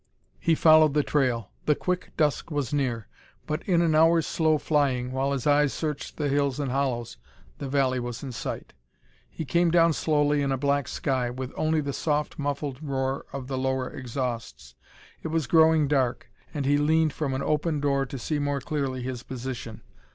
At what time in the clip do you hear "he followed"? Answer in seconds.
0.39-0.95